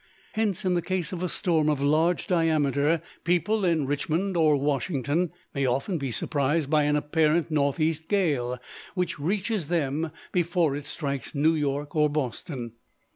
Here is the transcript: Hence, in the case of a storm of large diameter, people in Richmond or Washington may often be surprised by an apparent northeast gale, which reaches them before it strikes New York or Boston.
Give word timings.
Hence, 0.33 0.65
in 0.65 0.73
the 0.73 0.81
case 0.81 1.11
of 1.11 1.21
a 1.21 1.29
storm 1.29 1.69
of 1.69 1.79
large 1.79 2.25
diameter, 2.25 3.03
people 3.23 3.63
in 3.63 3.85
Richmond 3.85 4.35
or 4.35 4.57
Washington 4.57 5.31
may 5.53 5.63
often 5.67 5.99
be 5.99 6.09
surprised 6.09 6.71
by 6.71 6.85
an 6.85 6.95
apparent 6.95 7.51
northeast 7.51 8.07
gale, 8.07 8.57
which 8.95 9.19
reaches 9.19 9.67
them 9.67 10.09
before 10.31 10.75
it 10.75 10.87
strikes 10.87 11.35
New 11.35 11.53
York 11.53 11.95
or 11.95 12.09
Boston. 12.09 12.71